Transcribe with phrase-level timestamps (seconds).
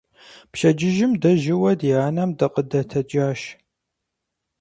[0.51, 3.41] Пщэдджыжьым дэ жьыуэ ди анэм дыкъыдэтэджащ.